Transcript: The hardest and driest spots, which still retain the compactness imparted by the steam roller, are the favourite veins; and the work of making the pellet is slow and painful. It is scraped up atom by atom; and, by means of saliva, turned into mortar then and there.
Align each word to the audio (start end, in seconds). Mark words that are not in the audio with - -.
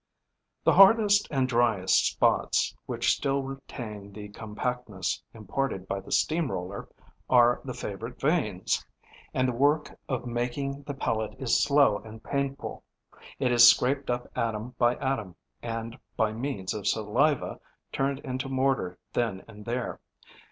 The 0.63 0.73
hardest 0.73 1.27
and 1.29 1.47
driest 1.47 2.07
spots, 2.13 2.75
which 2.87 3.11
still 3.11 3.43
retain 3.43 4.11
the 4.11 4.29
compactness 4.29 5.21
imparted 5.31 5.87
by 5.87 5.99
the 5.99 6.11
steam 6.11 6.51
roller, 6.51 6.89
are 7.29 7.61
the 7.63 7.75
favourite 7.75 8.19
veins; 8.19 8.83
and 9.31 9.47
the 9.47 9.51
work 9.53 9.95
of 10.09 10.25
making 10.25 10.81
the 10.87 10.95
pellet 10.95 11.35
is 11.37 11.55
slow 11.63 11.99
and 11.99 12.23
painful. 12.23 12.83
It 13.37 13.51
is 13.51 13.69
scraped 13.69 14.09
up 14.09 14.27
atom 14.35 14.73
by 14.79 14.95
atom; 14.95 15.35
and, 15.61 15.99
by 16.17 16.31
means 16.33 16.73
of 16.73 16.87
saliva, 16.87 17.59
turned 17.91 18.17
into 18.21 18.49
mortar 18.49 18.97
then 19.13 19.43
and 19.47 19.65
there. 19.65 19.99